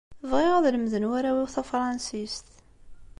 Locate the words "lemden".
0.73-1.07